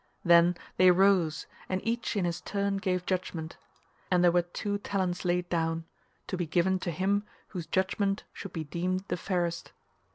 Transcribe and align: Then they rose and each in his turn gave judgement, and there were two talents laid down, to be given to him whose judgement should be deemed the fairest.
Then 0.25 0.57
they 0.77 0.89
rose 0.89 1.45
and 1.69 1.79
each 1.85 2.15
in 2.15 2.25
his 2.25 2.41
turn 2.41 2.77
gave 2.77 3.05
judgement, 3.05 3.57
and 4.09 4.23
there 4.23 4.31
were 4.31 4.41
two 4.41 4.79
talents 4.79 5.23
laid 5.25 5.47
down, 5.49 5.85
to 6.25 6.35
be 6.35 6.47
given 6.47 6.79
to 6.79 6.89
him 6.89 7.23
whose 7.49 7.67
judgement 7.67 8.23
should 8.33 8.51
be 8.51 8.63
deemed 8.63 9.03
the 9.09 9.17
fairest. 9.17 9.71